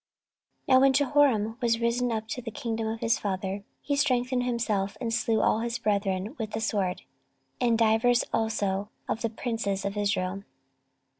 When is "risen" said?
1.79-2.11